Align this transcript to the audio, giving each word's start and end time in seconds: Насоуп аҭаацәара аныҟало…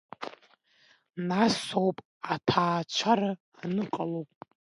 Насоуп 1.27 1.97
аҭаацәара 2.33 3.31
аныҟало… 3.63 4.21